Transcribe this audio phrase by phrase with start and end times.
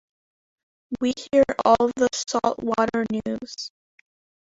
[0.99, 3.69] We hear all the salt-water news.